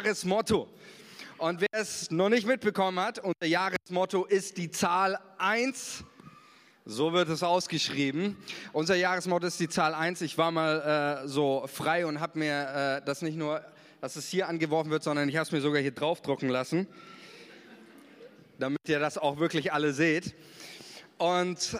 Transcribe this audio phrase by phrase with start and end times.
[0.00, 0.66] Jahresmotto.
[1.36, 6.04] Und wer es noch nicht mitbekommen hat, unser Jahresmotto ist die Zahl 1.
[6.86, 8.38] So wird es ausgeschrieben.
[8.72, 10.22] Unser Jahresmotto ist die Zahl 1.
[10.22, 13.62] Ich war mal äh, so frei und habe mir äh, das nicht nur,
[14.00, 16.86] dass es hier angeworfen wird, sondern ich habe es mir sogar hier draufdrucken lassen,
[18.58, 20.34] damit ihr das auch wirklich alle seht.
[21.18, 21.78] Und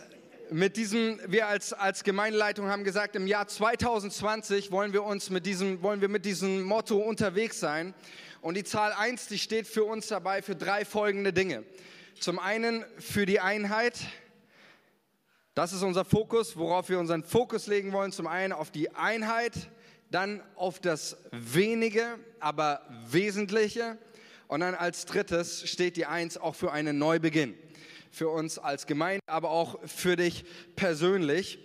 [0.53, 5.47] mit diesem, wir als, als Gemeindeleitung haben gesagt, im Jahr 2020 wollen wir uns mit
[5.47, 7.95] diesem, wollen wir mit diesem Motto unterwegs sein.
[8.41, 11.65] Und die Zahl 1, die steht für uns dabei für drei folgende Dinge.
[12.19, 13.99] Zum einen für die Einheit,
[15.55, 18.13] das ist unser Fokus, worauf wir unseren Fokus legen wollen.
[18.13, 19.53] Zum einen auf die Einheit,
[20.11, 23.99] dann auf das wenige, aber wesentliche.
[24.49, 27.55] Und dann als drittes steht die Eins auch für einen Neubeginn.
[28.11, 30.45] Für uns als Gemeinde, aber auch für dich
[30.77, 31.59] persönlich.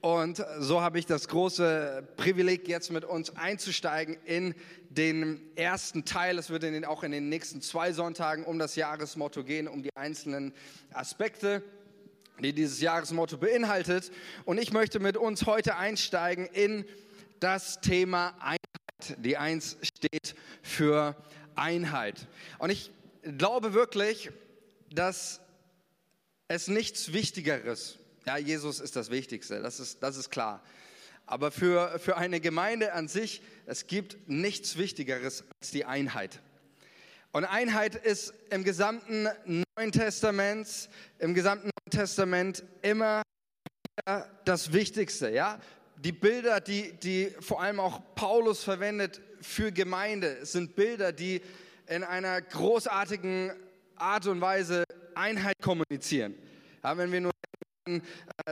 [0.00, 4.54] Und so habe ich das große Privileg, jetzt mit uns einzusteigen in
[4.90, 6.38] den ersten Teil.
[6.38, 9.90] Es wird in auch in den nächsten zwei Sonntagen um das Jahresmotto gehen, um die
[9.94, 10.52] einzelnen
[10.92, 11.62] Aspekte
[12.42, 14.10] die dieses Jahresmotto beinhaltet.
[14.44, 16.84] Und ich möchte mit uns heute einsteigen in
[17.40, 19.24] das Thema Einheit.
[19.24, 21.16] Die Eins steht für
[21.54, 22.26] Einheit.
[22.58, 22.90] Und ich
[23.38, 24.30] glaube wirklich,
[24.90, 25.40] dass
[26.54, 30.62] es nichts Wichtigeres, ja, Jesus ist das Wichtigste, das ist, das ist klar.
[31.24, 36.40] Aber für, für eine Gemeinde an sich, es gibt nichts Wichtigeres als die Einheit.
[37.32, 43.22] Und Einheit ist im gesamten Neuen Testament, im gesamten Neuen Testament immer
[44.44, 45.58] das Wichtigste, ja?
[45.96, 51.40] Die Bilder, die, die vor allem auch Paulus verwendet für Gemeinde, sind Bilder, die
[51.86, 53.52] in einer großartigen
[53.96, 54.84] Art und Weise
[55.16, 56.34] Einheit kommunizieren.
[56.82, 57.32] Ja, wenn wir nur
[57.86, 58.00] äh,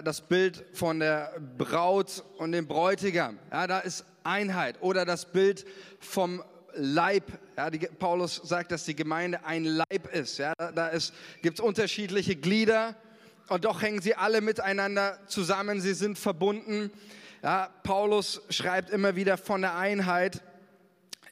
[0.04, 4.80] das Bild von der Braut und dem Bräutigam, ja, da ist Einheit.
[4.80, 5.66] Oder das Bild
[5.98, 6.42] vom
[6.74, 7.24] Leib.
[7.56, 10.38] Ja, die, Paulus sagt, dass die Gemeinde ein Leib ist.
[10.38, 10.90] Ja, da
[11.42, 12.94] gibt es unterschiedliche Glieder
[13.48, 15.80] und doch hängen sie alle miteinander zusammen.
[15.80, 16.90] Sie sind verbunden.
[17.42, 20.42] Ja, Paulus schreibt immer wieder von der Einheit.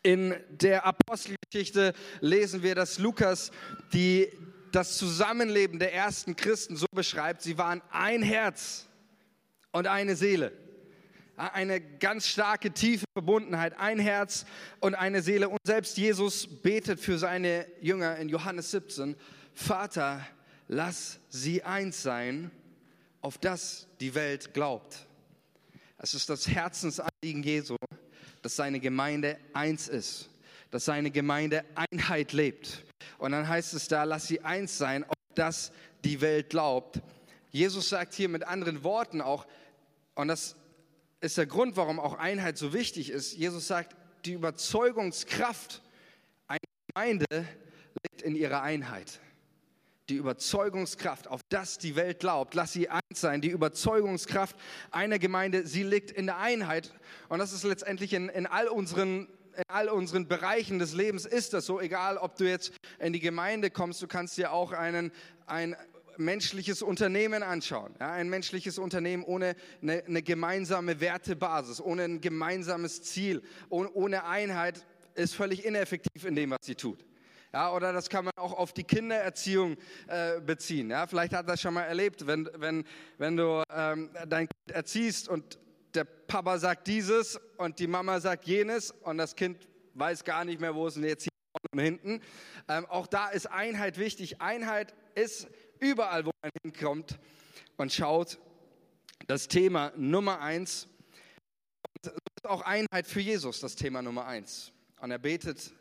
[0.02, 3.50] In der Apostelgeschichte lesen wir, dass Lukas
[3.92, 4.28] die,
[4.72, 7.42] das Zusammenleben der ersten Christen so beschreibt.
[7.42, 8.86] Sie waren ein Herz
[9.72, 10.52] und eine Seele
[11.38, 14.44] eine ganz starke, tiefe Verbundenheit, ein Herz
[14.80, 15.48] und eine Seele.
[15.48, 19.16] Und selbst Jesus betet für seine Jünger in Johannes 17,
[19.54, 20.26] Vater,
[20.66, 22.50] lass sie eins sein,
[23.20, 25.06] auf das die Welt glaubt.
[25.98, 27.76] Es ist das Herzensanliegen Jesu,
[28.42, 30.28] dass seine Gemeinde eins ist,
[30.70, 32.84] dass seine Gemeinde Einheit lebt.
[33.18, 35.72] Und dann heißt es da, lass sie eins sein, auf das
[36.04, 37.00] die Welt glaubt.
[37.50, 39.46] Jesus sagt hier mit anderen Worten auch,
[40.14, 40.56] und das
[41.20, 43.34] ist der Grund, warum auch Einheit so wichtig ist.
[43.34, 45.82] Jesus sagt, die Überzeugungskraft
[46.46, 49.20] einer Gemeinde liegt in ihrer Einheit.
[50.08, 53.40] Die Überzeugungskraft, auf das die Welt glaubt, lass sie eins sein.
[53.40, 54.56] Die Überzeugungskraft
[54.90, 56.94] einer Gemeinde, sie liegt in der Einheit.
[57.28, 61.52] Und das ist letztendlich in, in all unseren in all unseren Bereichen des Lebens ist
[61.52, 65.10] das so, egal ob du jetzt in die Gemeinde kommst, du kannst dir auch einen,
[65.46, 65.74] ein
[66.16, 67.94] menschliches Unternehmen anschauen.
[67.98, 74.24] Ja, ein menschliches Unternehmen ohne eine, eine, gemeinsame Wertebasis, ohne ein gemeinsames Ziel, ohne, ohne
[74.24, 77.04] Einheit ist völlig ineffektiv in dem, was sie tut.
[77.52, 79.76] Ja, oder das kann man auch auf die Kindererziehung
[80.06, 80.90] äh, beziehen.
[80.90, 82.84] Ja, vielleicht hat das schon mal erlebt, wenn, wenn,
[83.16, 85.58] wenn du ähm, dein Kind erziehst und
[85.94, 90.60] der Papa sagt dieses und die Mama sagt jenes und das Kind weiß gar nicht
[90.60, 91.30] mehr, wo es jetzt hier
[91.72, 92.20] und hinten.
[92.68, 94.40] Ähm, auch da ist Einheit wichtig.
[94.40, 95.48] Einheit ist
[95.80, 97.18] überall, wo man hinkommt
[97.76, 98.38] und schaut,
[99.26, 100.88] das Thema Nummer eins.
[102.04, 104.72] Und ist auch Einheit für Jesus, das Thema Nummer eins.
[105.00, 105.72] Und er betet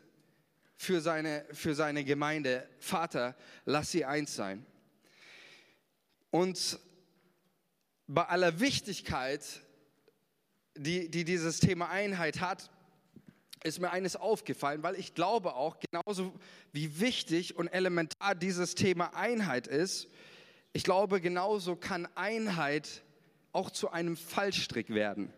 [0.76, 4.66] für seine, für seine Gemeinde, Vater, lass sie eins sein.
[6.30, 6.78] Und
[8.06, 9.62] bei aller Wichtigkeit,
[10.78, 12.70] die, die dieses Thema Einheit hat,
[13.64, 16.32] ist mir eines aufgefallen, weil ich glaube auch, genauso
[16.72, 20.08] wie wichtig und elementar dieses Thema Einheit ist,
[20.72, 23.02] ich glaube, genauso kann Einheit
[23.52, 25.32] auch zu einem Fallstrick werden.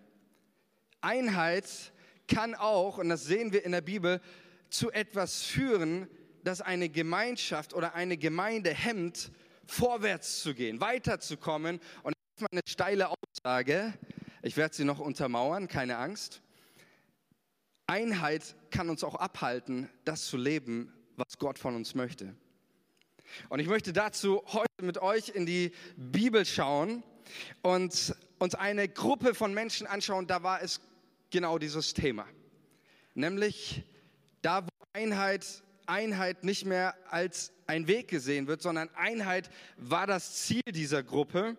[1.00, 1.92] Einheit
[2.28, 4.20] kann auch, und das sehen wir in der Bibel,
[4.68, 6.08] zu etwas führen,
[6.44, 9.30] das eine Gemeinschaft oder eine Gemeinde hemmt,
[9.66, 11.80] vorwärts zu gehen, weiterzukommen.
[12.02, 13.94] Und das ist eine steile Aussage.
[14.42, 16.40] Ich werde sie noch untermauern, keine Angst.
[17.86, 22.34] Einheit kann uns auch abhalten, das zu leben, was Gott von uns möchte.
[23.50, 27.02] Und ich möchte dazu heute mit euch in die Bibel schauen
[27.60, 30.80] und uns eine Gruppe von Menschen anschauen, da war es
[31.30, 32.26] genau dieses Thema.
[33.14, 33.82] Nämlich
[34.40, 35.46] da, wo Einheit,
[35.84, 41.58] Einheit nicht mehr als ein Weg gesehen wird, sondern Einheit war das Ziel dieser Gruppe.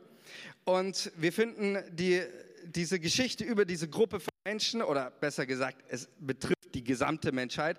[0.66, 2.24] Und wir finden die,
[2.66, 7.78] diese Geschichte über diese Gruppe von Menschen, oder besser gesagt, es betrifft die gesamte Menschheit.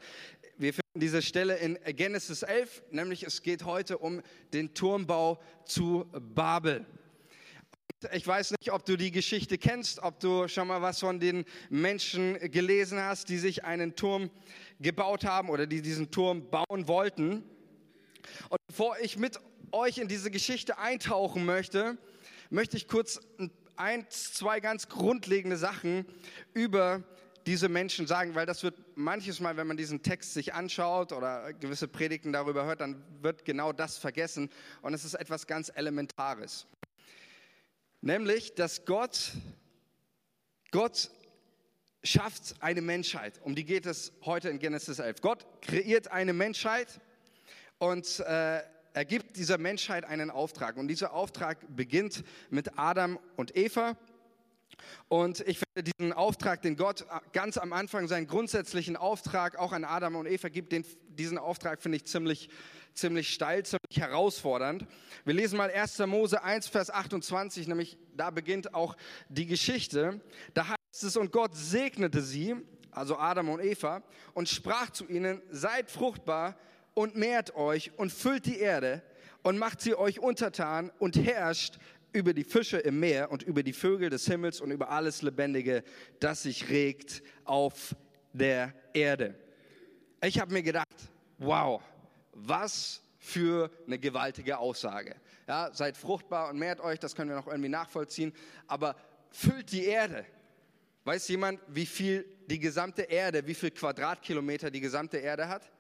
[0.59, 6.07] Wir finden diese Stelle in Genesis 11, nämlich es geht heute um den Turmbau zu
[6.13, 6.87] Babel.
[8.13, 11.45] Ich weiß nicht, ob du die Geschichte kennst, ob du schon mal was von den
[11.71, 14.31] Menschen gelesen hast, die sich einen Turm
[14.81, 17.45] gebaut haben oder die diesen Turm bauen wollten.
[18.49, 19.39] Und bevor ich mit
[19.71, 21.97] euch in diese Geschichte eintauchen möchte,
[22.51, 23.21] möchte ich kurz
[23.77, 26.07] ein, zwei ganz grundlegende Sachen
[26.55, 27.03] über
[27.47, 31.53] diese Menschen sagen, weil das wird manches Mal, wenn man diesen Text sich anschaut oder
[31.53, 36.67] gewisse Predigten darüber hört, dann wird genau das vergessen und es ist etwas ganz Elementares.
[38.01, 39.33] Nämlich, dass Gott,
[40.71, 41.11] Gott
[42.05, 43.41] schafft eine Menschheit.
[43.43, 45.21] Um die geht es heute in Genesis 11.
[45.21, 47.01] Gott kreiert eine Menschheit
[47.79, 48.63] und äh,
[48.95, 50.77] er gibt dieser Menschheit einen Auftrag.
[50.77, 53.97] Und dieser Auftrag beginnt mit Adam und Eva.
[55.09, 59.85] Und ich finde diesen Auftrag, den Gott ganz am Anfang, seinen grundsätzlichen Auftrag auch an
[59.85, 62.49] Adam und Eva gibt, den, diesen Auftrag finde ich ziemlich
[62.95, 64.87] ziemlich steil, ziemlich herausfordernd.
[65.25, 65.99] Wir lesen mal 1.
[66.01, 68.97] Mose 1, Vers 28, nämlich da beginnt auch
[69.29, 70.21] die Geschichte.
[70.55, 72.57] Da heißt es, und Gott segnete sie,
[72.91, 74.03] also Adam und Eva,
[74.35, 76.57] und sprach zu ihnen, seid fruchtbar
[76.95, 79.03] und mehrt euch und füllt die Erde
[79.43, 81.79] und macht sie euch untertan und herrscht
[82.13, 85.83] über die Fische im Meer und über die Vögel des Himmels und über alles Lebendige,
[86.21, 87.97] das sich regt auf
[88.33, 89.35] der Erde.
[90.23, 90.87] Ich habe mir gedacht,
[91.39, 91.83] wow,
[92.33, 95.17] was für eine gewaltige Aussage.
[95.47, 98.33] Ja, seid fruchtbar und mehrt euch, das können wir noch irgendwie nachvollziehen,
[98.67, 98.97] aber
[99.31, 100.25] füllt die Erde.
[101.05, 105.71] Weiß jemand, wie viel die gesamte Erde, wie viel Quadratkilometer die gesamte Erde hat?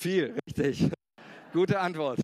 [0.00, 0.90] Viel, richtig.
[1.52, 2.20] Gute Antwort.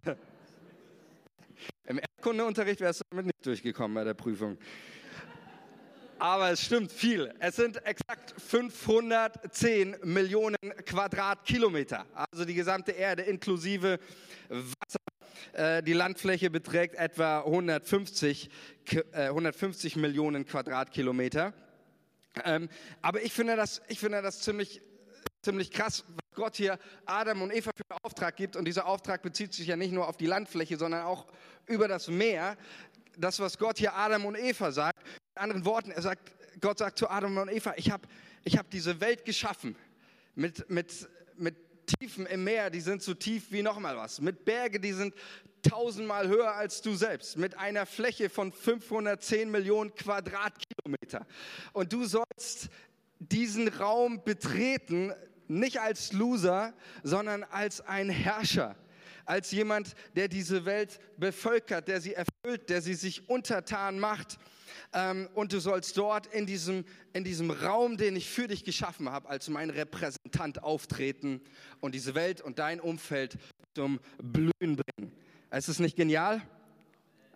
[1.84, 4.56] Im Erdkundeunterricht wärst du damit nicht durchgekommen bei der Prüfung
[6.18, 7.32] aber es stimmt viel.
[7.38, 10.56] Es sind exakt 510 Millionen
[10.86, 13.98] Quadratkilometer, also die gesamte Erde inklusive
[14.48, 14.98] Wasser.
[15.52, 18.48] Äh, die Landfläche beträgt etwa 150,
[19.12, 21.52] 150 äh, Millionen Quadratkilometer.
[22.44, 22.68] Ähm,
[23.02, 24.80] aber ich finde das, ich finde das ziemlich,
[25.42, 26.04] ziemlich krass,
[26.36, 28.54] Gott hier Adam und Eva für einen Auftrag gibt.
[28.54, 31.26] Und dieser Auftrag bezieht sich ja nicht nur auf die Landfläche, sondern auch
[31.66, 32.56] über das Meer.
[33.18, 36.98] Das, was Gott hier Adam und Eva sagt, mit anderen Worten, er sagt, Gott sagt
[36.98, 38.06] zu Adam und Eva, ich habe
[38.44, 39.74] ich hab diese Welt geschaffen
[40.36, 41.56] mit, mit, mit
[41.86, 45.14] Tiefen im Meer, die sind so tief wie nochmal was, mit Berge, die sind
[45.62, 51.26] tausendmal höher als du selbst, mit einer Fläche von 510 Millionen Quadratkilometer.
[51.72, 52.68] Und du sollst
[53.18, 55.12] diesen Raum betreten,
[55.48, 58.76] nicht als Loser, sondern als ein Herrscher
[59.26, 64.38] als jemand, der diese Welt bevölkert, der sie erfüllt, der sie sich untertan macht.
[64.92, 69.10] Ähm, und du sollst dort in diesem, in diesem Raum, den ich für dich geschaffen
[69.10, 71.40] habe, als mein Repräsentant auftreten
[71.80, 73.36] und diese Welt und dein Umfeld
[73.74, 75.12] zum Blühen bringen.
[75.50, 76.40] Ist es nicht genial?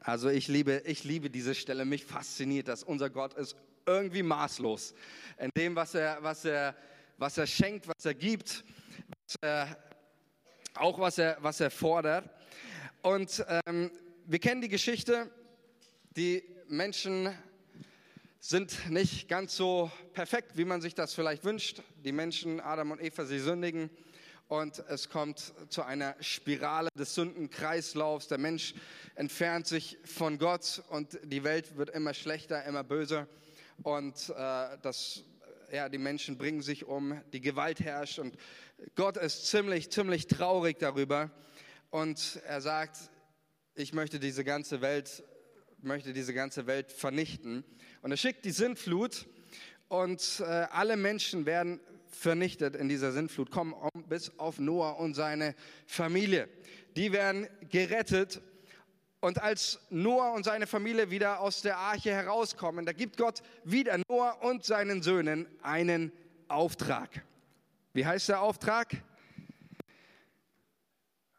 [0.00, 1.84] Also ich liebe, ich liebe diese Stelle.
[1.84, 2.82] Mich fasziniert das.
[2.82, 4.94] Unser Gott ist irgendwie maßlos
[5.38, 6.76] in dem, was er, was er,
[7.20, 8.64] was er schenkt, was er gibt,
[9.26, 9.76] was er
[10.74, 12.30] auch was er, was er fordert.
[13.02, 13.90] Und ähm,
[14.26, 15.30] wir kennen die Geschichte,
[16.16, 17.36] die Menschen
[18.38, 21.82] sind nicht ganz so perfekt, wie man sich das vielleicht wünscht.
[22.04, 23.90] Die Menschen, Adam und Eva, sie sündigen
[24.48, 28.28] und es kommt zu einer Spirale des Sündenkreislaufs.
[28.28, 28.74] Der Mensch
[29.14, 33.28] entfernt sich von Gott und die Welt wird immer schlechter, immer böser
[33.82, 35.22] und äh, das,
[35.72, 38.36] ja, die Menschen bringen sich um, die Gewalt herrscht und
[38.94, 41.30] Gott ist ziemlich, ziemlich traurig darüber
[41.90, 42.96] und er sagt,
[43.74, 45.24] ich möchte diese ganze Welt,
[45.82, 47.64] möchte diese ganze Welt vernichten.
[48.02, 49.26] Und er schickt die Sintflut
[49.88, 55.14] und äh, alle Menschen werden vernichtet in dieser Sintflut, kommen um, bis auf Noah und
[55.14, 55.54] seine
[55.86, 56.48] Familie.
[56.96, 58.42] Die werden gerettet.
[59.20, 63.98] Und als Noah und seine Familie wieder aus der Arche herauskommen, da gibt Gott wieder
[64.08, 66.10] Noah und seinen Söhnen einen
[66.48, 67.22] Auftrag.
[67.92, 69.02] Wie heißt der Auftrag?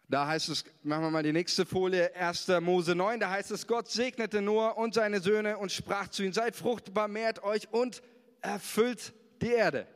[0.08, 2.50] Da heißt es, machen wir mal die nächste Folie, 1.
[2.60, 6.34] Mose 9, da heißt es, Gott segnete Noah und seine Söhne und sprach zu ihnen,
[6.34, 8.04] seid fruchtbar, mehrt euch und
[8.42, 9.88] erfüllt die Erde.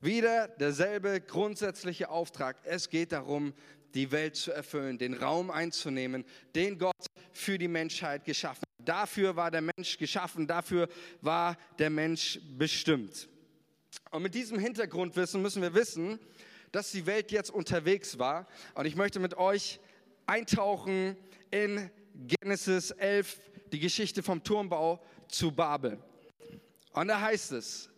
[0.00, 2.56] Wieder derselbe grundsätzliche Auftrag.
[2.64, 3.54] Es geht darum,
[3.94, 6.24] die Welt zu erfüllen, den Raum einzunehmen,
[6.54, 6.96] den Gott
[7.32, 8.64] für die Menschheit geschaffen.
[8.78, 10.88] Dafür war der Mensch geschaffen, dafür
[11.20, 13.28] war der Mensch bestimmt.
[14.10, 16.18] Und mit diesem Hintergrundwissen müssen wir wissen,
[16.72, 18.46] dass die Welt jetzt unterwegs war.
[18.74, 19.78] Und ich möchte mit euch
[20.26, 21.16] eintauchen
[21.50, 23.40] in Genesis 11,
[23.72, 25.98] die Geschichte vom Turmbau zu Babel.
[26.92, 27.88] Und da heißt es,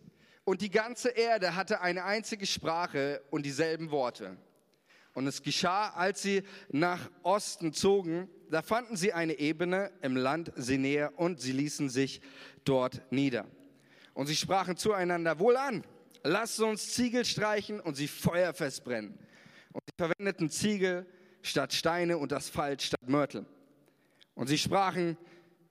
[0.43, 4.37] und die ganze Erde hatte eine einzige Sprache und dieselben Worte.
[5.15, 10.51] Und es geschah, als sie nach Osten zogen, da fanden sie eine Ebene im Land
[10.57, 12.21] Sinea und sie ließen sich
[12.65, 13.45] dort nieder.
[14.13, 15.85] Und sie sprachen zueinander, wohlan,
[16.23, 19.17] lasst uns Ziegel streichen und sie feuerfest brennen.
[19.71, 21.05] Und sie verwendeten Ziegel
[21.41, 23.45] statt Steine und Asphalt statt Mörtel.
[24.33, 25.17] Und sie sprachen,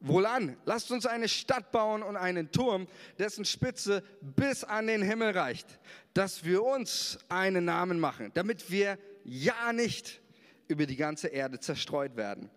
[0.01, 2.87] wohlan, lasst uns eine Stadt bauen und einen Turm,
[3.19, 5.67] dessen Spitze bis an den Himmel reicht,
[6.15, 10.21] dass wir uns einen Namen machen, damit wir ja nicht
[10.69, 12.51] über die ganze Erde zerstreut werden.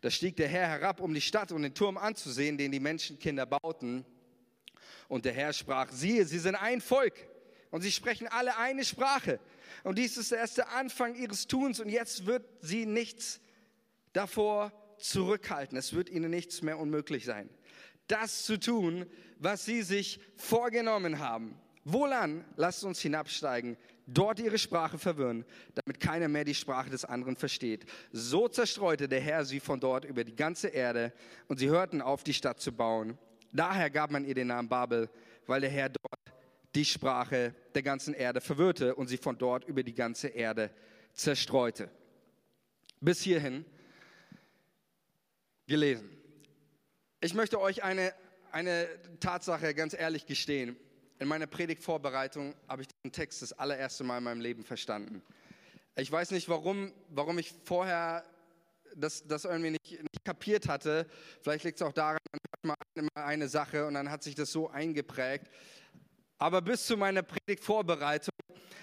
[0.00, 3.46] Da stieg der Herr herab, um die Stadt und den Turm anzusehen, den die Menschenkinder
[3.46, 4.04] bauten.
[5.08, 7.14] Und der Herr sprach, siehe, sie sind ein Volk
[7.70, 9.40] und sie sprechen alle eine Sprache.
[9.84, 13.40] Und dies ist der erste Anfang ihres Tuns und jetzt wird sie nichts
[14.12, 15.76] davor zurückhalten.
[15.78, 17.48] Es wird ihnen nichts mehr unmöglich sein.
[18.06, 19.06] Das zu tun,
[19.38, 21.58] was sie sich vorgenommen haben.
[21.92, 23.76] Wohlan, lasst uns hinabsteigen,
[24.06, 27.86] dort ihre Sprache verwirren, damit keiner mehr die Sprache des anderen versteht.
[28.12, 31.12] So zerstreute der Herr sie von dort über die ganze Erde
[31.46, 33.16] und sie hörten auf, die Stadt zu bauen.
[33.52, 35.08] Daher gab man ihr den Namen Babel,
[35.46, 36.36] weil der Herr dort
[36.74, 40.70] die Sprache der ganzen Erde verwirrte und sie von dort über die ganze Erde
[41.14, 41.90] zerstreute.
[43.00, 43.64] Bis hierhin
[45.66, 46.10] gelesen.
[47.20, 48.12] Ich möchte euch eine,
[48.52, 48.86] eine
[49.20, 50.76] Tatsache ganz ehrlich gestehen.
[51.20, 55.22] In meiner Predigtvorbereitung habe ich den Text das allererste Mal in meinem Leben verstanden.
[55.96, 58.24] Ich weiß nicht, warum, warum ich vorher
[58.94, 61.06] das, das irgendwie nicht, nicht kapiert hatte.
[61.42, 62.18] Vielleicht liegt es auch daran,
[62.62, 65.48] man hört mal eine Sache und dann hat sich das so eingeprägt.
[66.38, 68.32] Aber bis zu meiner Predigtvorbereitung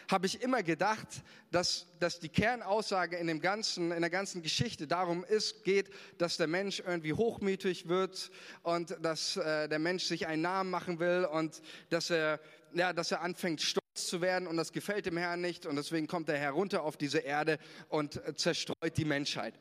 [0.10, 1.08] habe ich immer gedacht,
[1.52, 6.38] dass, dass die Kernaussage in, dem ganzen, in der ganzen Geschichte darum ist, geht, dass
[6.38, 8.32] der Mensch irgendwie hochmütig wird
[8.64, 12.40] und dass äh, der Mensch sich einen Namen machen will und dass er,
[12.74, 16.08] ja, dass er anfängt, stolz zu werden und das gefällt dem Herrn nicht und deswegen
[16.08, 17.58] kommt er herunter auf diese Erde
[17.90, 19.54] und zerstreut die Menschheit.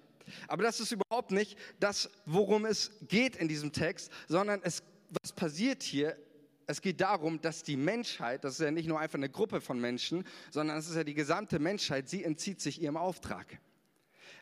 [0.48, 4.82] Aber das ist überhaupt nicht das, worum es geht in diesem Text, sondern es,
[5.22, 6.16] was passiert hier
[6.66, 9.80] es geht darum, dass die Menschheit, das ist ja nicht nur einfach eine Gruppe von
[9.80, 13.58] Menschen, sondern es ist ja die gesamte Menschheit, sie entzieht sich ihrem Auftrag.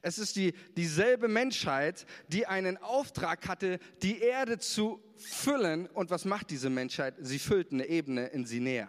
[0.03, 5.87] Es ist die, dieselbe Menschheit, die einen Auftrag hatte, die Erde zu füllen.
[5.87, 7.15] Und was macht diese Menschheit?
[7.21, 8.89] Sie füllt eine Ebene in sie näher.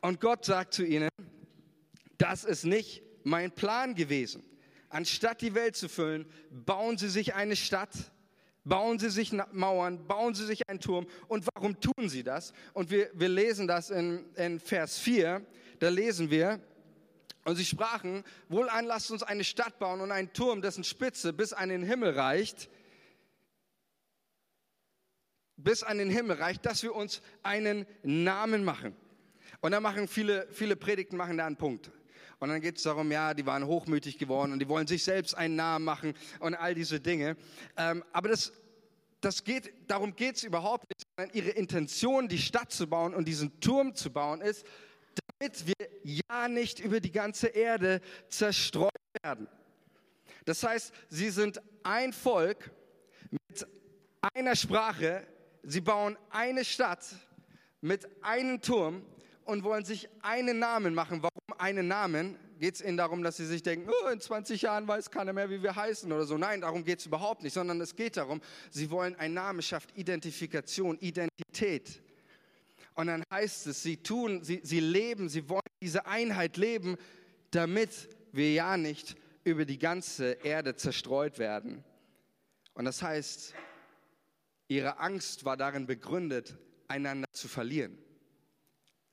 [0.00, 1.08] Und Gott sagt zu ihnen,
[2.18, 4.44] das ist nicht mein Plan gewesen.
[4.90, 8.12] Anstatt die Welt zu füllen, bauen sie sich eine Stadt,
[8.64, 11.06] Bauen sie sich Mauern, bauen sie sich einen Turm.
[11.28, 12.52] Und warum tun sie das?
[12.72, 15.44] Und wir, wir lesen das in, in Vers 4.
[15.80, 16.60] Da lesen wir,
[17.44, 21.52] und sie sprachen, wohlan lasst uns eine Stadt bauen und einen Turm, dessen Spitze bis
[21.52, 22.70] an den Himmel reicht,
[25.56, 28.96] bis an den Himmel reicht, dass wir uns einen Namen machen.
[29.60, 31.90] Und da machen viele, viele Predigten machen da einen Punkt.
[32.44, 35.34] Und dann geht es darum, ja, die waren hochmütig geworden und die wollen sich selbst
[35.34, 37.38] einen Namen machen und all diese Dinge.
[37.74, 38.52] Ähm, aber das,
[39.22, 43.26] das geht, darum geht es überhaupt nicht, sondern ihre Intention, die Stadt zu bauen und
[43.26, 44.66] diesen Turm zu bauen, ist,
[45.38, 49.48] damit wir ja nicht über die ganze Erde zerstreut werden.
[50.44, 52.72] Das heißt, sie sind ein Volk
[53.30, 53.66] mit
[54.34, 55.26] einer Sprache,
[55.62, 57.06] sie bauen eine Stadt
[57.80, 59.02] mit einem Turm
[59.46, 61.22] und wollen sich einen Namen machen.
[61.22, 62.36] Warum einen Namen?
[62.58, 65.50] Geht es ihnen darum, dass sie sich denken, oh, in 20 Jahren weiß keiner mehr,
[65.50, 66.38] wie wir heißen oder so?
[66.38, 69.96] Nein, darum geht es überhaupt nicht, sondern es geht darum, sie wollen einen Namen schafft
[69.96, 72.00] Identifikation, Identität.
[72.94, 76.96] Und dann heißt es, sie tun, sie, sie leben, sie wollen diese Einheit leben,
[77.50, 81.84] damit wir ja nicht über die ganze Erde zerstreut werden.
[82.74, 83.54] Und das heißt,
[84.68, 86.56] ihre Angst war darin begründet,
[86.88, 87.98] einander zu verlieren.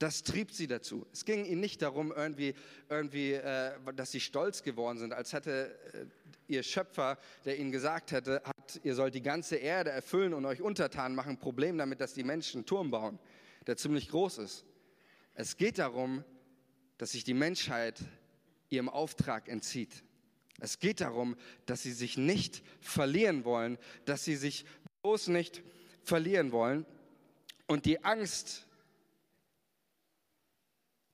[0.01, 1.05] Das trieb sie dazu.
[1.13, 2.55] Es ging ihnen nicht darum, irgendwie,
[2.89, 6.05] irgendwie äh, dass sie stolz geworden sind, als hätte äh,
[6.51, 10.59] ihr Schöpfer, der ihnen gesagt hätte, hat, ihr sollt die ganze Erde erfüllen und euch
[10.59, 13.19] untertan machen, Problem damit, dass die Menschen einen Turm bauen,
[13.67, 14.65] der ziemlich groß ist.
[15.35, 16.23] Es geht darum,
[16.97, 17.99] dass sich die Menschheit
[18.69, 20.03] ihrem Auftrag entzieht.
[20.59, 21.35] Es geht darum,
[21.67, 24.65] dass sie sich nicht verlieren wollen, dass sie sich
[25.03, 25.61] bloß nicht
[26.01, 26.87] verlieren wollen.
[27.67, 28.65] Und die Angst,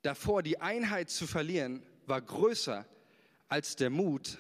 [0.02, 2.86] davor, die Einheit zu verlieren, war größer
[3.48, 4.38] als der Mut,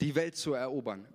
[0.00, 1.06] die Welt zu erobern.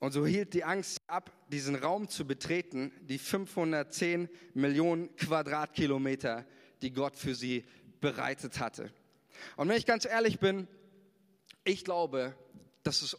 [0.00, 6.46] Und so hielt die Angst ab, diesen Raum zu betreten, die 510 Millionen Quadratkilometer,
[6.82, 7.64] die Gott für sie
[8.00, 8.92] bereitet hatte.
[9.56, 10.68] Und wenn ich ganz ehrlich bin,
[11.64, 12.36] ich glaube,
[12.84, 13.16] dass es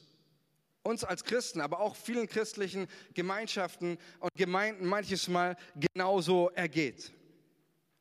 [0.83, 7.11] uns als Christen, aber auch vielen christlichen Gemeinschaften und Gemeinden manches Mal genauso ergeht.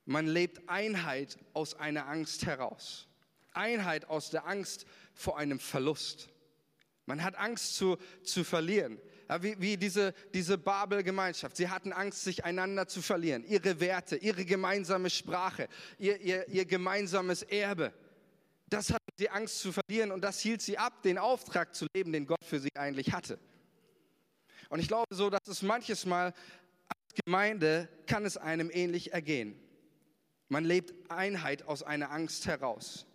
[0.09, 3.07] Man lebt Einheit aus einer Angst heraus.
[3.53, 6.31] Einheit aus der Angst vor einem Verlust.
[7.05, 8.99] Man hat Angst zu, zu verlieren.
[9.29, 11.59] Ja, wie, wie diese, diese Babel-Gemeinschaft.
[11.59, 13.45] Sie hatten Angst, sich einander zu verlieren.
[13.45, 17.93] Ihre Werte, ihre gemeinsame Sprache, ihr, ihr, ihr gemeinsames Erbe.
[18.71, 22.15] Das hatten sie Angst zu verlieren und das hielt sie ab, den Auftrag zu leben,
[22.15, 23.39] den Gott für sie eigentlich hatte.
[24.71, 26.33] Und ich glaube so, dass es manches Mal
[26.89, 29.68] als Gemeinde kann es einem ähnlich ergehen.
[30.49, 33.07] Man lebt Einheit aus einer Angst heraus.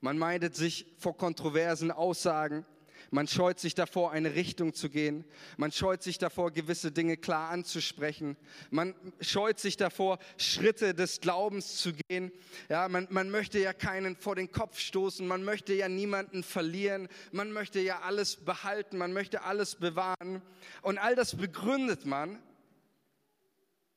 [0.00, 2.64] Man meidet sich vor kontroversen Aussagen.
[3.10, 5.24] Man scheut sich davor, eine Richtung zu gehen.
[5.56, 8.36] Man scheut sich davor, gewisse Dinge klar anzusprechen.
[8.70, 12.32] Man scheut sich davor, Schritte des Glaubens zu gehen.
[12.68, 15.26] Ja, man, man möchte ja keinen vor den Kopf stoßen.
[15.26, 17.08] Man möchte ja niemanden verlieren.
[17.32, 18.98] Man möchte ja alles behalten.
[18.98, 20.42] Man möchte alles bewahren.
[20.82, 22.38] Und all das begründet man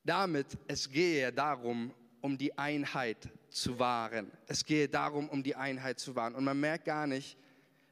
[0.04, 4.32] damit, es gehe ja darum, um die Einheit zu wahren.
[4.48, 6.36] Es gehe darum, um die Einheit zu wahren.
[6.36, 7.38] Und man merkt gar nicht,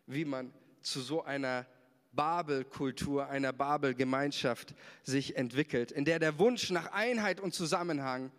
[0.05, 1.65] wie man zu so einer
[2.11, 8.31] Babelkultur, einer Babelgemeinschaft sich entwickelt, in der der Wunsch nach Einheit und Zusammenhang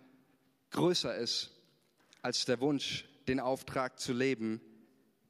[0.71, 1.51] größer ist
[2.23, 4.61] als der Wunsch, den Auftrag zu leben,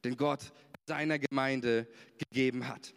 [0.04, 0.52] den Gott
[0.86, 1.86] seiner Gemeinde
[2.18, 2.94] gegeben hat.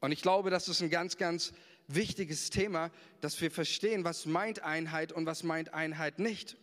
[0.00, 1.52] Und ich glaube, das ist ein ganz, ganz
[1.86, 6.56] wichtiges Thema, dass wir verstehen, was meint Einheit und was meint Einheit nicht.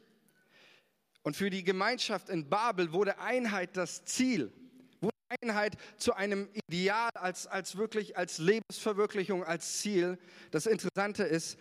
[1.24, 4.52] Und für die Gemeinschaft in Babel wurde Einheit das Ziel,
[5.00, 10.18] wurde Einheit zu einem Ideal als, als wirklich als Lebensverwirklichung, als Ziel.
[10.50, 11.58] Das Interessante ist,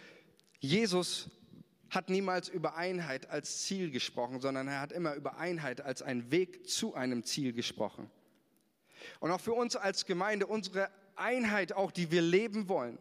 [0.60, 1.30] Jesus
[1.90, 6.30] hat niemals über Einheit als Ziel gesprochen, sondern er hat immer über Einheit als einen
[6.30, 8.10] Weg zu einem Ziel gesprochen.
[9.18, 12.98] Und auch für uns als Gemeinde, unsere Einheit auch, die wir leben wollen,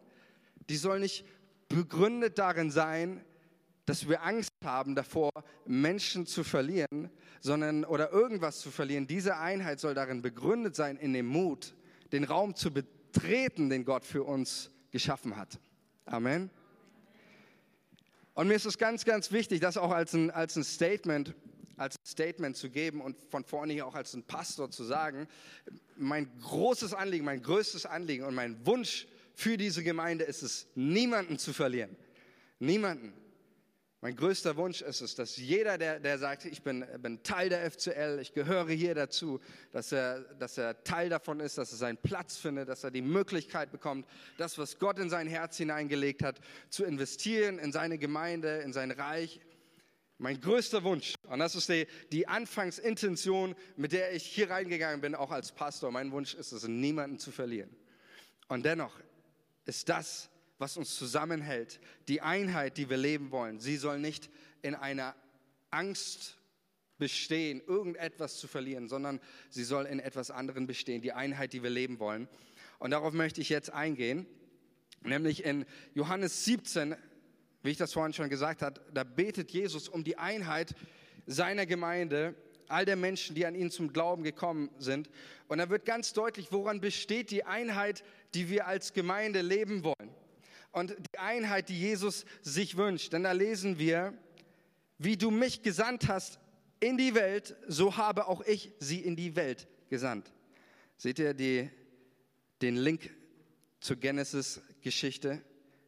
[0.70, 1.24] die soll nicht
[1.68, 3.24] begründet darin sein,
[3.86, 5.32] dass wir Angst haben davor,
[5.66, 9.08] Menschen zu verlieren, sondern oder irgendwas zu verlieren.
[9.08, 11.74] Diese Einheit soll darin begründet sein, in dem Mut,
[12.12, 15.58] den Raum zu betreten, den Gott für uns geschaffen hat.
[16.06, 16.50] Amen.
[18.34, 21.34] Und mir ist es ganz, ganz wichtig, das auch als ein, als ein Statement,
[21.76, 25.26] als Statement zu geben und von vorne hier auch als ein Pastor zu sagen.
[25.96, 29.08] Mein großes Anliegen, mein größtes Anliegen und mein Wunsch
[29.40, 31.96] für diese Gemeinde ist es, niemanden zu verlieren.
[32.58, 33.14] Niemanden.
[34.02, 37.70] Mein größter Wunsch ist es, dass jeder, der, der sagt, ich bin, bin Teil der
[37.70, 39.40] FCL, ich gehöre hier dazu,
[39.72, 43.02] dass er, dass er Teil davon ist, dass er seinen Platz findet, dass er die
[43.02, 48.58] Möglichkeit bekommt, das, was Gott in sein Herz hineingelegt hat, zu investieren in seine Gemeinde,
[48.58, 49.40] in sein Reich.
[50.18, 55.14] Mein größter Wunsch, und das ist die, die Anfangsintention, mit der ich hier reingegangen bin,
[55.14, 57.74] auch als Pastor, mein Wunsch ist es, niemanden zu verlieren.
[58.48, 58.98] Und dennoch
[59.70, 63.60] ist das, was uns zusammenhält, die Einheit, die wir leben wollen.
[63.60, 64.28] Sie soll nicht
[64.62, 65.14] in einer
[65.70, 66.36] Angst
[66.98, 71.70] bestehen, irgendetwas zu verlieren, sondern sie soll in etwas anderem bestehen, die Einheit, die wir
[71.70, 72.28] leben wollen.
[72.78, 74.26] Und darauf möchte ich jetzt eingehen,
[75.02, 76.94] nämlich in Johannes 17,
[77.62, 80.74] wie ich das vorhin schon gesagt habe, da betet Jesus um die Einheit
[81.26, 82.34] seiner Gemeinde,
[82.70, 85.10] all der Menschen, die an ihn zum Glauben gekommen sind.
[85.48, 88.04] Und da wird ganz deutlich, woran besteht die Einheit,
[88.34, 90.14] die wir als Gemeinde leben wollen
[90.72, 93.12] und die Einheit, die Jesus sich wünscht.
[93.12, 94.14] Denn da lesen wir,
[94.98, 96.38] wie du mich gesandt hast
[96.78, 100.32] in die Welt, so habe auch ich sie in die Welt gesandt.
[100.96, 101.70] Seht ihr die,
[102.62, 103.10] den Link
[103.80, 105.42] zur Genesis-Geschichte?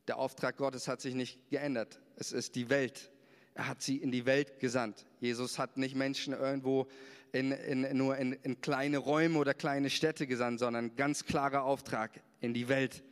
[0.09, 2.01] Der Auftrag Gottes hat sich nicht geändert.
[2.17, 3.12] Es ist die Welt.
[3.55, 5.05] Er hat sie in die Welt gesandt.
[5.21, 6.89] Jesus hat nicht Menschen irgendwo
[7.33, 12.23] in, in, nur in, in kleine Räume oder kleine Städte gesandt, sondern ganz klarer Auftrag
[12.41, 13.03] in die Welt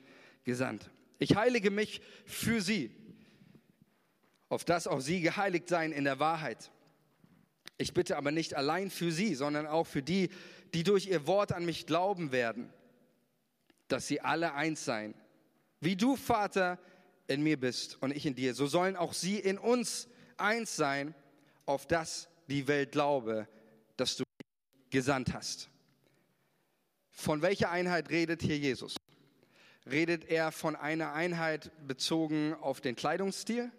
[0.45, 0.91] gesandt.
[1.19, 2.91] Ich heilige mich für sie,
[4.49, 6.71] auf dass auch sie geheiligt seien in der Wahrheit.
[7.79, 10.29] Ich bitte aber nicht allein für sie, sondern auch für die,
[10.75, 12.73] die durch ihr Wort an mich glauben werden,
[13.89, 15.15] dass sie alle eins seien.
[15.81, 16.79] Wie du, Vater,
[17.27, 20.09] in mir bist und ich in dir, so sollen auch sie in uns
[20.41, 21.15] eins sein,
[21.67, 23.47] auf das die Welt glaube,
[23.97, 24.25] dass du
[24.91, 25.69] gesandt hast.
[27.11, 28.97] Von welcher Einheit redet hier Jesus?
[29.91, 33.71] redet er von einer Einheit bezogen auf den Kleidungsstil.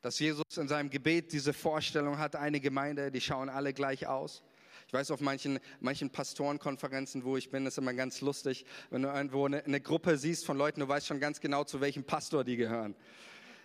[0.00, 4.42] Dass Jesus in seinem Gebet diese Vorstellung hat, eine Gemeinde, die schauen alle gleich aus.
[4.88, 9.08] Ich weiß, auf manchen, manchen Pastorenkonferenzen, wo ich bin, ist immer ganz lustig, wenn du
[9.08, 12.42] irgendwo eine, eine Gruppe siehst von Leuten, du weißt schon ganz genau, zu welchem Pastor
[12.42, 12.96] die gehören.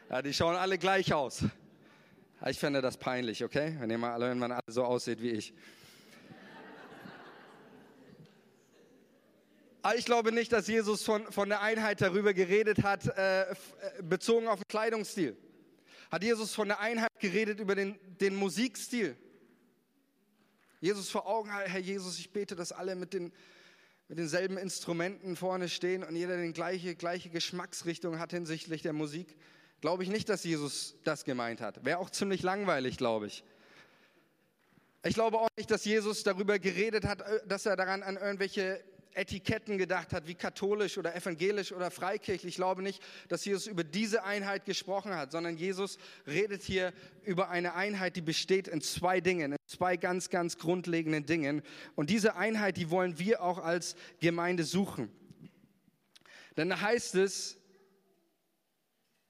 [0.09, 1.43] Ja, die schauen alle gleich aus.
[2.45, 3.75] Ich fände das peinlich, okay?
[3.79, 5.53] Wenn ihr mal wenn man alle so aussieht wie ich.
[9.81, 13.55] Aber ich glaube nicht, dass Jesus von, von der Einheit darüber geredet hat, äh, äh,
[14.03, 15.35] bezogen auf den Kleidungsstil.
[16.11, 19.17] Hat Jesus von der Einheit geredet über den, den Musikstil?
[20.79, 23.33] Jesus vor Augen, Herr Jesus, ich bete, dass alle mit, den,
[24.09, 29.35] mit denselben Instrumenten vorne stehen und jeder die gleiche, gleiche Geschmacksrichtung hat hinsichtlich der Musik.
[29.81, 31.85] Glaube ich nicht, dass Jesus das gemeint hat.
[31.85, 33.43] Wäre auch ziemlich langweilig, glaube ich.
[35.03, 38.83] Ich glaube auch nicht, dass Jesus darüber geredet hat, äh, dass er daran an irgendwelche
[39.13, 42.53] Etiketten gedacht hat, wie katholisch oder evangelisch oder freikirchlich.
[42.53, 47.49] Ich glaube nicht, dass Jesus über diese Einheit gesprochen hat, sondern Jesus redet hier über
[47.49, 51.63] eine Einheit, die besteht in zwei Dingen, in zwei ganz, ganz grundlegenden Dingen.
[51.95, 55.11] Und diese Einheit, die wollen wir auch als Gemeinde suchen.
[56.55, 57.57] Denn da heißt es,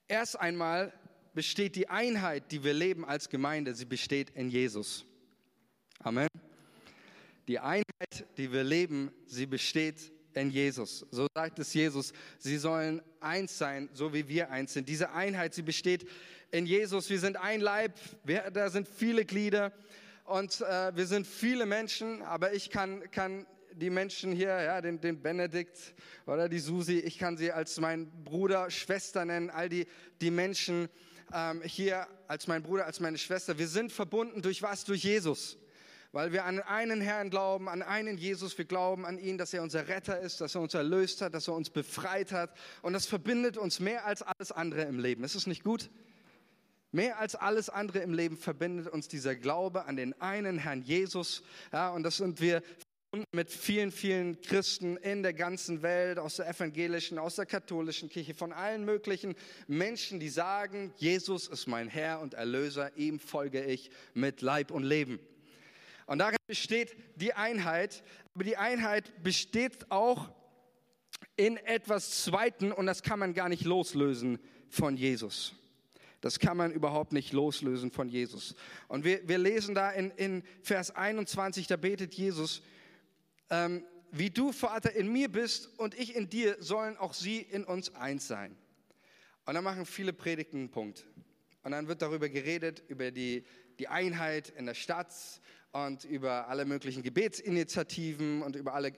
[0.08, 0.94] erst einmal
[1.34, 5.06] besteht die Einheit, die wir leben als Gemeinde, sie besteht in Jesus.
[6.00, 6.28] Amen.
[7.48, 11.06] Die Einheit, die wir leben, sie besteht in Jesus.
[11.12, 12.14] So sagt es Jesus.
[12.38, 14.90] Sie sollen eins sein, so wie wir eins sind.
[14.90, 16.08] Diese Einheit, sie besteht
[16.52, 17.10] in Jesus.
[17.10, 17.94] Wir sind ein Leib,
[18.24, 19.72] wir, da sind viele Glieder
[20.26, 23.46] und äh, wir sind viele Menschen, aber ich kann, kann
[23.78, 25.94] die Menschen hier, ja, den, den Benedikt
[26.26, 29.88] oder die Susi, ich kann sie als mein Bruder, Schwester nennen, all die,
[30.22, 30.90] die Menschen
[31.34, 33.58] ähm, hier als mein Bruder, als meine Schwester.
[33.58, 34.84] Wir sind verbunden durch was?
[34.84, 35.58] Durch Jesus
[36.12, 38.58] weil wir an einen Herrn glauben, an einen Jesus.
[38.58, 41.48] Wir glauben an ihn, dass er unser Retter ist, dass er uns erlöst hat, dass
[41.48, 42.58] er uns befreit hat.
[42.82, 45.24] Und das verbindet uns mehr als alles andere im Leben.
[45.24, 45.90] Ist es nicht gut?
[46.92, 51.44] Mehr als alles andere im Leben verbindet uns dieser Glaube an den einen Herrn Jesus.
[51.74, 52.64] Ja, und das sind wir
[53.32, 58.34] mit vielen, vielen Christen in der ganzen Welt, aus der evangelischen, aus der katholischen Kirche,
[58.34, 59.36] von allen möglichen
[59.68, 64.84] Menschen, die sagen, Jesus ist mein Herr und Erlöser, ihm folge ich mit Leib und
[64.84, 65.20] Leben.
[66.08, 68.04] Und darin besteht die Einheit.
[68.34, 70.30] Aber die Einheit besteht auch
[71.36, 75.54] in etwas Zweiten und das kann man gar nicht loslösen von Jesus.
[76.22, 78.56] Das kann man überhaupt nicht loslösen von Jesus.
[78.88, 82.64] Und wir, wir lesen da in, in Vers 21, da betet Jesus,
[83.50, 87.64] ähm, wie du, Vater, in mir bist und ich in dir, sollen auch sie in
[87.64, 88.56] uns eins sein.
[89.46, 91.06] Und dann machen viele Predigten einen Punkt.
[91.64, 93.46] Und dann wird darüber geredet, über die,
[93.80, 95.14] die Einheit in der Stadt
[95.72, 98.94] und über alle möglichen Gebetsinitiativen und über alle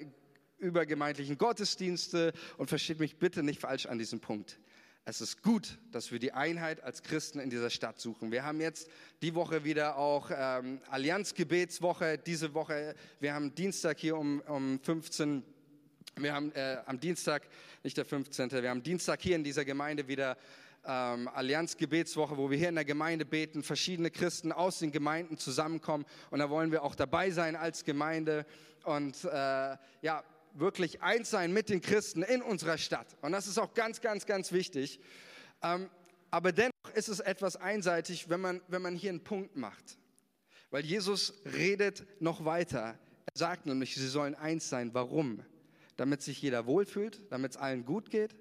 [0.57, 2.33] übergemeindlichen Gottesdienste.
[2.57, 4.59] Und versteht mich bitte nicht falsch an diesem Punkt.
[5.09, 8.31] Es ist gut, dass wir die Einheit als Christen in dieser Stadt suchen.
[8.31, 8.87] Wir haben jetzt
[9.23, 12.19] die Woche wieder auch ähm, Allianzgebetswoche.
[12.19, 15.43] Diese Woche, wir haben Dienstag hier um, um 15
[16.15, 17.47] wir haben äh, am Dienstag,
[17.81, 20.37] nicht der 15., wir haben Dienstag hier in dieser Gemeinde wieder
[20.85, 26.05] ähm, Allianz-Gebetswoche, wo wir hier in der Gemeinde beten, verschiedene Christen aus den Gemeinden zusammenkommen
[26.29, 28.45] und da wollen wir auch dabei sein als Gemeinde
[28.83, 33.17] und äh, ja, wirklich eins sein mit den Christen in unserer Stadt.
[33.21, 34.99] Und das ist auch ganz, ganz, ganz wichtig.
[35.61, 35.89] Ähm,
[36.31, 39.97] aber dennoch ist es etwas einseitig, wenn man, wenn man hier einen Punkt macht.
[40.69, 42.97] Weil Jesus redet noch weiter.
[43.25, 44.93] Er sagt nämlich, sie sollen eins sein.
[44.93, 45.43] Warum?
[45.97, 48.35] Damit sich jeder wohlfühlt, damit es allen gut geht,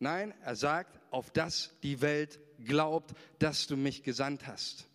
[0.00, 4.88] Nein, er sagt, auf das die Welt glaubt, dass du mich gesandt hast.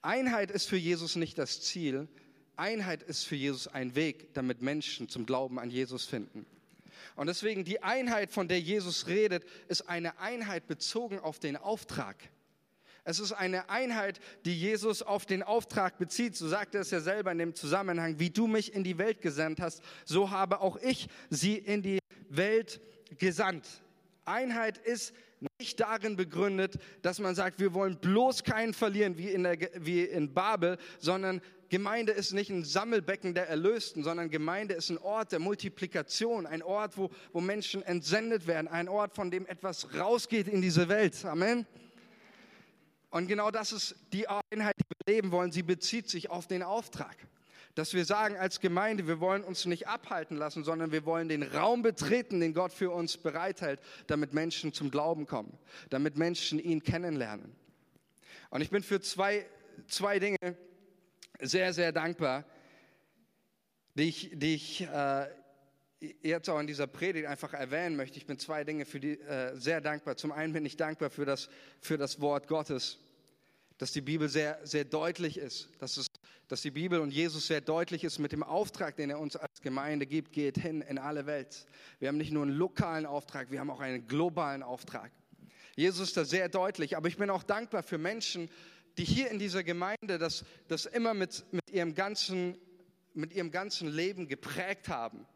[0.00, 2.08] Einheit ist für Jesus nicht das Ziel.
[2.56, 6.46] Einheit ist für Jesus ein Weg, damit Menschen zum Glauben an Jesus finden.
[7.14, 12.16] Und deswegen die Einheit, von der Jesus redet, ist eine Einheit bezogen auf den Auftrag.
[13.04, 16.34] Es ist eine Einheit, die Jesus auf den Auftrag bezieht.
[16.34, 19.20] So sagt er es ja selber in dem Zusammenhang, wie du mich in die Welt
[19.20, 22.80] gesandt hast, so habe auch ich sie in die Welt
[23.16, 23.64] gesandt.
[24.24, 25.14] Einheit ist
[25.58, 30.02] nicht darin begründet, dass man sagt, wir wollen bloß keinen verlieren wie in, der, wie
[30.02, 35.32] in Babel, sondern Gemeinde ist nicht ein Sammelbecken der Erlösten, sondern Gemeinde ist ein Ort
[35.32, 40.48] der Multiplikation, ein Ort, wo, wo Menschen entsendet werden, ein Ort, von dem etwas rausgeht
[40.48, 41.24] in diese Welt.
[41.24, 41.66] Amen.
[43.10, 45.50] Und genau das ist die Einheit, die wir leben wollen.
[45.50, 47.16] Sie bezieht sich auf den Auftrag
[47.76, 51.42] dass wir sagen als Gemeinde, wir wollen uns nicht abhalten lassen, sondern wir wollen den
[51.42, 55.58] Raum betreten, den Gott für uns bereithält, damit Menschen zum Glauben kommen,
[55.90, 57.54] damit Menschen ihn kennenlernen.
[58.48, 59.44] Und ich bin für zwei,
[59.88, 60.56] zwei Dinge
[61.40, 62.44] sehr, sehr dankbar,
[63.94, 65.26] die ich, die ich äh,
[66.22, 68.18] jetzt auch in dieser Predigt einfach erwähnen möchte.
[68.18, 70.16] Ich bin zwei Dinge für die äh, sehr dankbar.
[70.16, 71.48] Zum einen bin ich dankbar für das,
[71.80, 72.98] für das Wort Gottes,
[73.78, 76.06] dass die Bibel sehr, sehr deutlich ist, dass es
[76.48, 79.60] dass die Bibel und Jesus sehr deutlich ist mit dem Auftrag, den er uns als
[79.62, 81.66] Gemeinde gibt, geht hin in alle Welt.
[81.98, 85.10] Wir haben nicht nur einen lokalen Auftrag, wir haben auch einen globalen Auftrag.
[85.74, 88.52] Jesus ist da sehr deutlich, aber ich bin auch dankbar für Menschen, die
[89.04, 92.56] hier in dieser Gemeinde das, das immer mit, mit, ihrem ganzen,
[93.14, 95.26] mit ihrem ganzen Leben geprägt haben.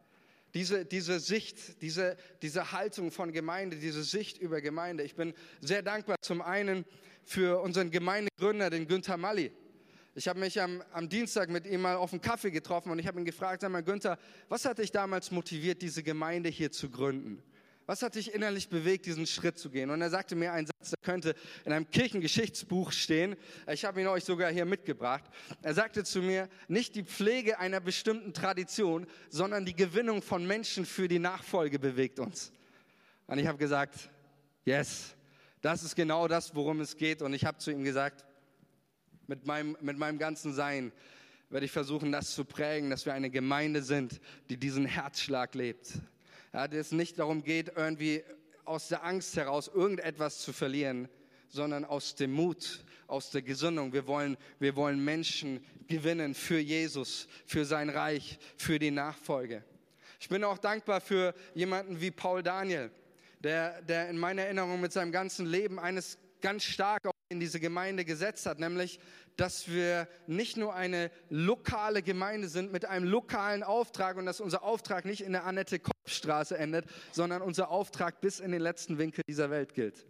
[0.54, 5.04] Diese, diese Sicht, diese, diese Haltung von Gemeinde, diese Sicht über Gemeinde.
[5.04, 6.84] Ich bin sehr dankbar zum einen
[7.22, 9.52] für unseren Gemeindegründer, den Günther Malli.
[10.16, 13.06] Ich habe mich am, am, Dienstag mit ihm mal auf einen Kaffee getroffen und ich
[13.06, 14.18] habe ihn gefragt, sag mal, Günther,
[14.48, 17.40] was hat dich damals motiviert, diese Gemeinde hier zu gründen?
[17.90, 19.90] Was hat dich innerlich bewegt, diesen Schritt zu gehen?
[19.90, 23.34] Und er sagte mir einen Satz, der könnte in einem Kirchengeschichtsbuch stehen.
[23.68, 25.24] Ich habe ihn euch sogar hier mitgebracht.
[25.60, 30.86] Er sagte zu mir, nicht die Pflege einer bestimmten Tradition, sondern die Gewinnung von Menschen
[30.86, 32.52] für die Nachfolge bewegt uns.
[33.26, 34.08] Und ich habe gesagt,
[34.64, 35.16] yes,
[35.60, 37.22] das ist genau das, worum es geht.
[37.22, 38.24] Und ich habe zu ihm gesagt,
[39.26, 40.92] mit meinem, mit meinem ganzen Sein
[41.48, 45.98] werde ich versuchen, das zu prägen, dass wir eine Gemeinde sind, die diesen Herzschlag lebt
[46.52, 48.22] ja, es nicht darum geht, irgendwie
[48.64, 51.08] aus der Angst heraus irgendetwas zu verlieren,
[51.48, 53.92] sondern aus dem Mut, aus der Gesinnung.
[53.92, 59.64] Wir wollen, wir wollen Menschen gewinnen für Jesus, für sein Reich, für die Nachfolge.
[60.20, 62.90] Ich bin auch dankbar für jemanden wie Paul Daniel,
[63.40, 68.04] der, der in meiner Erinnerung mit seinem ganzen Leben eines ganz stark in diese Gemeinde
[68.04, 68.98] gesetzt hat, nämlich
[69.36, 74.64] dass wir nicht nur eine lokale Gemeinde sind mit einem lokalen Auftrag und dass unser
[74.64, 79.22] Auftrag nicht in der Annette Kopfstraße endet, sondern unser Auftrag bis in den letzten Winkel
[79.28, 80.04] dieser Welt gilt.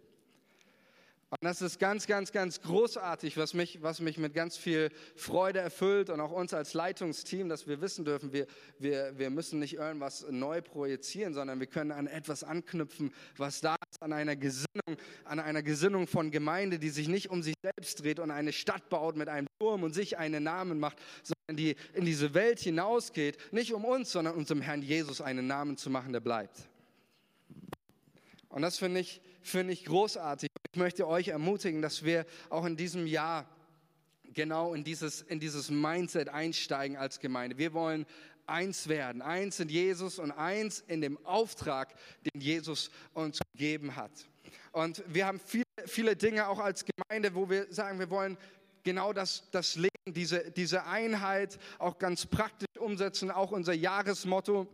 [1.31, 5.59] Und das ist ganz, ganz, ganz großartig, was mich, was mich mit ganz viel Freude
[5.59, 8.47] erfüllt und auch uns als Leitungsteam, dass wir wissen dürfen, wir,
[8.79, 13.77] wir, wir müssen nicht irgendwas neu projizieren, sondern wir können an etwas anknüpfen, was da
[13.89, 18.03] ist, an einer Gesinnung, an einer Gesinnung von Gemeinde, die sich nicht um sich selbst
[18.03, 21.77] dreht und eine Stadt baut mit einem Turm und sich einen Namen macht, sondern die
[21.93, 26.11] in diese Welt hinausgeht, nicht um uns, sondern unserem Herrn Jesus einen Namen zu machen,
[26.11, 26.67] der bleibt.
[28.49, 30.49] Und das finde ich, finde ich großartig.
[30.73, 33.45] Ich möchte euch ermutigen, dass wir auch in diesem Jahr
[34.33, 37.57] genau in dieses, in dieses Mindset einsteigen als Gemeinde.
[37.57, 38.05] Wir wollen
[38.47, 44.11] eins werden, eins in Jesus und eins in dem Auftrag, den Jesus uns gegeben hat.
[44.71, 48.37] Und wir haben viele, viele Dinge auch als Gemeinde, wo wir sagen, wir wollen
[48.83, 54.67] genau das, das Leben, diese, diese Einheit auch ganz praktisch umsetzen, auch unser Jahresmotto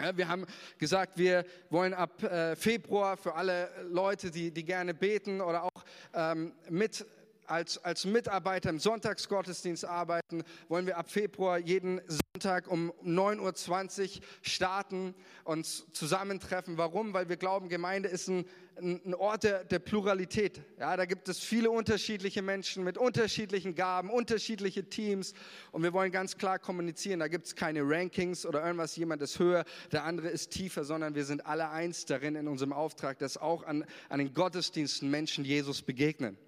[0.00, 0.46] ja, wir haben
[0.78, 5.84] gesagt, wir wollen ab äh, Februar für alle Leute, die, die gerne beten oder auch
[6.14, 7.04] ähm, mit
[7.50, 14.22] als, als Mitarbeiter im Sonntagsgottesdienst arbeiten, wollen wir ab Februar jeden Sonntag um 9.20 Uhr
[14.42, 16.78] starten, uns zusammentreffen.
[16.78, 17.12] Warum?
[17.12, 18.46] Weil wir glauben, Gemeinde ist ein,
[18.80, 20.62] ein Ort der, der Pluralität.
[20.78, 25.34] Ja, da gibt es viele unterschiedliche Menschen mit unterschiedlichen Gaben, unterschiedliche Teams
[25.72, 27.20] und wir wollen ganz klar kommunizieren.
[27.20, 31.14] Da gibt es keine Rankings oder irgendwas, jemand ist höher, der andere ist tiefer, sondern
[31.14, 35.44] wir sind alle eins darin in unserem Auftrag, dass auch an, an den Gottesdiensten Menschen
[35.44, 36.38] Jesus begegnen.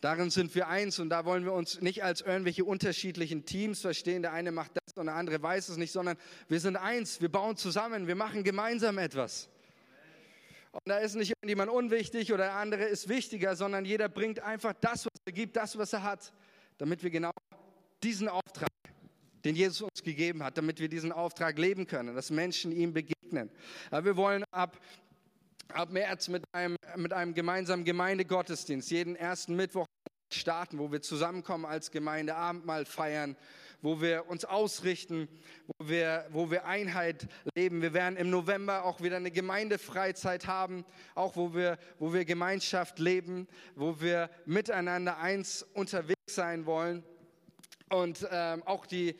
[0.00, 4.22] Darin sind wir eins und da wollen wir uns nicht als irgendwelche unterschiedlichen Teams verstehen.
[4.22, 6.16] Der eine macht das und der andere weiß es nicht, sondern
[6.48, 7.20] wir sind eins.
[7.20, 8.06] Wir bauen zusammen.
[8.06, 9.48] Wir machen gemeinsam etwas.
[10.72, 14.74] Und da ist nicht jemand unwichtig oder der andere ist wichtiger, sondern jeder bringt einfach
[14.78, 16.34] das, was er gibt, das, was er hat,
[16.76, 17.30] damit wir genau
[18.02, 18.68] diesen Auftrag,
[19.44, 23.50] den Jesus uns gegeben hat, damit wir diesen Auftrag leben können, dass Menschen ihm begegnen.
[23.90, 24.78] Aber wir wollen ab
[25.72, 29.86] ab März mit einem, mit einem gemeinsamen Gemeindegottesdienst jeden ersten Mittwoch
[30.32, 33.36] starten, wo wir zusammenkommen als Gemeinde, Abendmahl feiern,
[33.82, 35.28] wo wir uns ausrichten,
[35.66, 37.82] wo wir, wo wir Einheit leben.
[37.82, 42.98] Wir werden im November auch wieder eine Gemeindefreizeit haben, auch wo wir, wo wir Gemeinschaft
[42.98, 47.04] leben, wo wir miteinander eins unterwegs sein wollen.
[47.88, 49.14] Und ähm, auch die,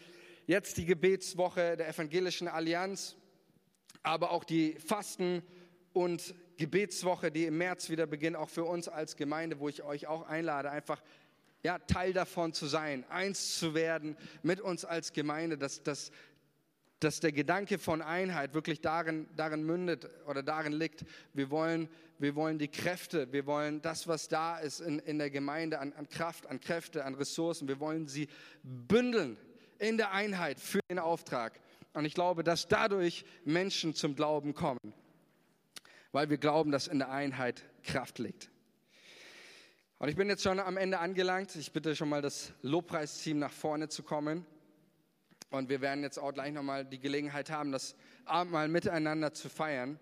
[0.47, 3.17] jetzt die Gebetswoche der Evangelischen Allianz,
[4.03, 5.43] aber auch die Fasten-
[5.97, 10.07] und Gebetswoche, die im März wieder beginnt, auch für uns als Gemeinde, wo ich euch
[10.07, 11.03] auch einlade, einfach
[11.63, 16.11] ja, Teil davon zu sein, eins zu werden mit uns als Gemeinde, dass, dass,
[17.01, 22.35] dass der Gedanke von Einheit wirklich darin, darin mündet oder darin liegt, wir wollen, wir
[22.35, 26.11] wollen die Kräfte, wir wollen das, was da ist in, in der Gemeinde an, an
[26.11, 28.29] Kraft, an Kräfte, an Ressourcen, wir wollen sie
[28.63, 29.39] bündeln
[29.79, 31.59] in der Einheit für den Auftrag.
[31.95, 34.93] Und ich glaube, dass dadurch Menschen zum Glauben kommen
[36.13, 38.51] weil wir glauben, dass in der Einheit Kraft liegt.
[39.99, 41.57] Und ich bin jetzt schon am Ende angelangt.
[41.57, 44.45] Ich bitte schon mal das Lobpreisteam nach vorne zu kommen.
[45.51, 49.99] Und wir werden jetzt auch gleich nochmal die Gelegenheit haben, das Abendmahl miteinander zu feiern.